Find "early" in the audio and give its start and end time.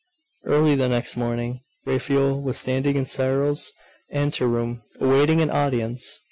0.51-0.73